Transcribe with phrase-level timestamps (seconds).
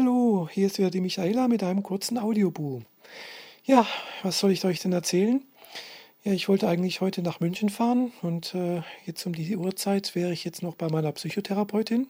[0.00, 2.80] hallo, hier ist wieder die Michaela mit einem kurzen Audiobu.
[3.64, 3.86] Ja,
[4.22, 5.42] was soll ich euch denn erzählen?
[6.22, 10.32] Ja, ich wollte eigentlich heute nach München fahren und äh, jetzt um die Uhrzeit wäre
[10.32, 12.08] ich jetzt noch bei meiner Psychotherapeutin.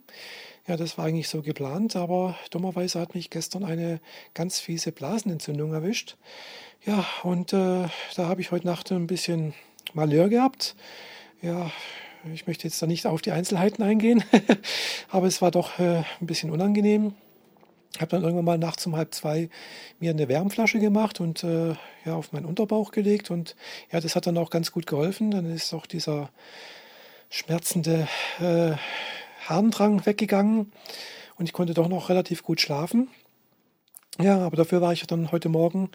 [0.69, 3.99] Ja, das war eigentlich so geplant, aber dummerweise hat mich gestern eine
[4.35, 6.17] ganz fiese Blasenentzündung erwischt.
[6.87, 9.53] Ja, und äh, da habe ich heute Nacht ein bisschen
[9.95, 10.77] Malheur gehabt.
[11.43, 11.73] Ja,
[12.33, 14.23] ich möchte jetzt da nicht auf die Einzelheiten eingehen,
[15.09, 17.15] aber es war doch äh, ein bisschen unangenehm.
[18.01, 19.51] Ich habe dann irgendwann mal nachts um halb zwei
[19.99, 21.75] mir eine Wärmflasche gemacht und äh,
[22.07, 23.31] ja, auf meinen Unterbauch gelegt.
[23.31, 23.57] Und
[23.93, 25.31] ja, das hat dann auch ganz gut geholfen.
[25.31, 26.31] Dann ist auch dieser
[27.29, 28.09] schmerzende
[28.41, 28.73] äh,
[29.47, 30.73] Harndrang weggegangen
[31.37, 33.09] und ich konnte doch noch relativ gut schlafen.
[34.19, 35.91] Ja, aber dafür war ich dann heute Morgen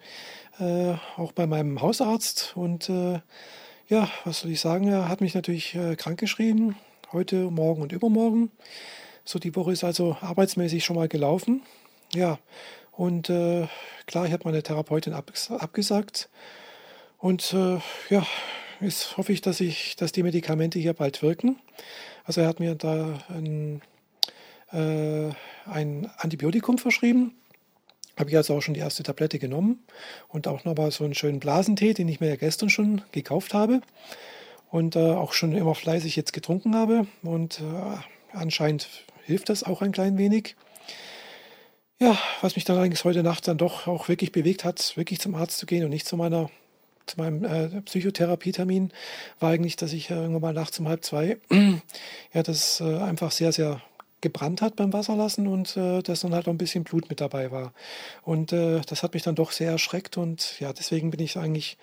[0.59, 3.19] äh, auch bei meinem Hausarzt und äh,
[3.87, 6.75] ja, was soll ich sagen, er hat mich natürlich äh, krankgeschrieben,
[7.13, 8.51] heute, morgen und übermorgen.
[9.23, 11.63] So, die Woche ist also arbeitsmäßig schon mal gelaufen.
[12.13, 12.39] Ja,
[12.91, 13.67] und äh,
[14.05, 16.29] klar, ich habe meine Therapeutin abges abgesagt.
[17.17, 18.25] Und äh, ja,
[18.79, 21.57] jetzt hoffe ich, dass ich, dass die Medikamente hier bald wirken.
[22.23, 23.81] Also er hat mir da ein,
[24.71, 25.31] äh,
[25.65, 27.35] ein Antibiotikum verschrieben.
[28.17, 29.83] Habe ich also auch schon die erste Tablette genommen
[30.29, 33.81] und auch nochmal so einen schönen Blasentee, den ich mir ja gestern schon gekauft habe
[34.71, 37.07] und äh, auch schon immer fleißig jetzt getrunken habe.
[37.23, 37.97] Und äh,
[38.31, 38.87] anscheinend
[39.25, 40.55] hilft das auch ein klein wenig.
[41.99, 45.33] Ja, was mich dann eigentlich heute Nacht dann doch auch wirklich bewegt hat, wirklich zum
[45.33, 46.49] Arzt zu gehen und nicht zu meiner
[47.05, 48.91] zu meinem äh, Psychotherapietermin
[49.39, 51.37] war eigentlich, dass ich äh, irgendwann mal nachts um halb zwei
[52.33, 53.81] ja das äh, einfach sehr, sehr
[54.21, 57.51] gebrannt hat beim Wasserlassen und äh, dass dann halt auch ein bisschen Blut mit dabei
[57.51, 57.73] war.
[58.23, 61.77] Und äh, das hat mich dann doch sehr erschreckt und ja, deswegen bin ich eigentlich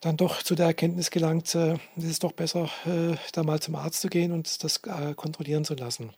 [0.00, 3.76] dann doch zu der Erkenntnis gelangt, äh, es ist doch besser, äh, da mal zum
[3.76, 6.10] Arzt zu gehen und das kontrollieren zu lassen.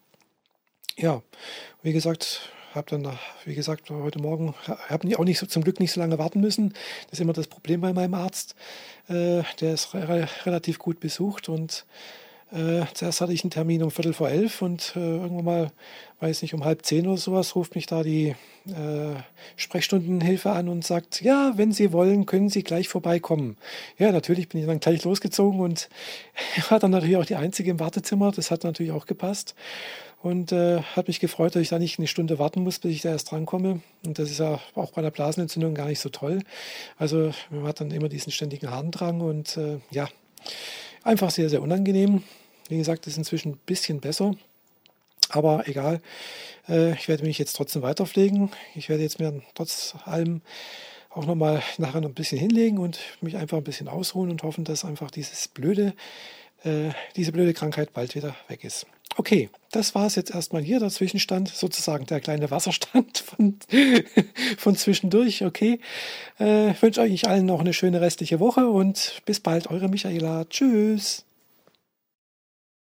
[0.96, 1.22] Ja,
[1.82, 4.54] wie gesagt, habe dann, wie gesagt, heute Morgen,
[4.88, 6.70] habe auch nicht so, zum Glück nicht so lange warten müssen.
[7.04, 8.54] Das ist immer das Problem bei meinem Arzt.
[9.08, 11.86] Äh, der ist re relativ gut besucht und
[12.52, 15.72] äh, zuerst hatte ich einen Termin um Viertel vor elf und äh, irgendwann mal,
[16.20, 18.36] weiß nicht, um halb zehn oder sowas, ruft mich da die
[18.68, 19.14] äh,
[19.56, 23.56] Sprechstundenhilfe an und sagt, ja, wenn Sie wollen, können Sie gleich vorbeikommen.
[23.98, 25.88] Ja, natürlich bin ich dann gleich losgezogen und
[26.70, 28.30] war dann natürlich auch die Einzige im Wartezimmer.
[28.30, 29.56] Das hat natürlich auch gepasst
[30.22, 33.02] und äh, hat mich gefreut, dass ich da nicht eine Stunde warten muss, bis ich
[33.02, 33.80] da erst drankomme.
[34.04, 36.42] Und das ist ja auch bei einer Blasenentzündung gar nicht so toll.
[36.96, 40.08] Also man hat dann immer diesen ständigen Harndrang und äh, ja,
[41.06, 42.24] Einfach sehr, sehr unangenehm.
[42.68, 44.34] Wie gesagt, ist inzwischen ein bisschen besser.
[45.28, 46.00] Aber egal,
[46.68, 48.50] äh, ich werde mich jetzt trotzdem weiterpflegen.
[48.74, 50.42] Ich werde jetzt mir trotz allem
[51.10, 54.64] auch nochmal nachher noch ein bisschen hinlegen und mich einfach ein bisschen ausruhen und hoffen,
[54.64, 55.94] dass einfach dieses blöde,
[56.64, 58.88] äh, diese blöde Krankheit bald wieder weg ist.
[59.18, 63.58] Okay, das war es jetzt erstmal hier, der Zwischenstand, sozusagen der kleine Wasserstand von,
[64.56, 65.44] von zwischendurch.
[65.44, 65.80] Okay,
[66.38, 70.44] äh, wünsche euch allen noch eine schöne restliche Woche und bis bald, eure Michaela.
[70.46, 71.25] Tschüss.